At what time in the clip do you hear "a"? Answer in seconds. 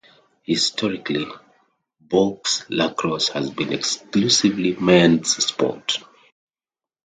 4.73-4.79